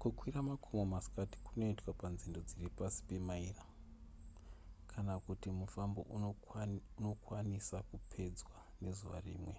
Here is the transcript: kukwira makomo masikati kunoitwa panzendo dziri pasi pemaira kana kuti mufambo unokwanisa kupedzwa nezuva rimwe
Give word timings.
kukwira 0.00 0.38
makomo 0.50 0.82
masikati 0.94 1.36
kunoitwa 1.46 1.90
panzendo 2.00 2.38
dziri 2.48 2.68
pasi 2.78 3.00
pemaira 3.08 3.64
kana 4.90 5.12
kuti 5.24 5.48
mufambo 5.58 6.00
unokwanisa 7.02 7.76
kupedzwa 7.88 8.56
nezuva 8.82 9.18
rimwe 9.26 9.54